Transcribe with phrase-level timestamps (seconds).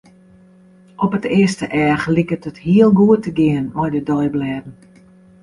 [1.03, 4.67] Op it earste each liket it heel goed te gean mei de deiblêden.